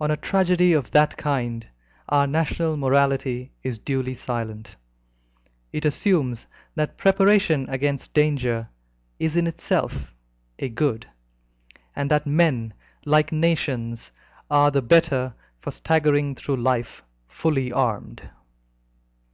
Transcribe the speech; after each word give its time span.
On 0.00 0.10
a 0.10 0.16
tragedy 0.16 0.72
of 0.72 0.90
that 0.92 1.18
kind 1.18 1.66
our 2.08 2.26
national 2.26 2.78
morality 2.78 3.52
is 3.62 3.78
duly 3.78 4.14
silent. 4.14 4.76
It 5.70 5.84
assumes 5.84 6.46
that 6.76 6.96
preparation 6.96 7.68
against 7.68 8.14
danger 8.14 8.70
is 9.18 9.36
in 9.36 9.46
itself 9.46 10.14
a 10.58 10.70
good, 10.70 11.06
and 11.94 12.10
that 12.10 12.26
men, 12.26 12.72
like 13.04 13.32
nations, 13.32 14.12
are 14.50 14.70
the 14.70 14.80
better 14.80 15.34
for 15.58 15.70
staggering 15.70 16.36
through 16.36 16.56
life 16.56 17.04
fully 17.28 17.70
armed. 17.70 18.30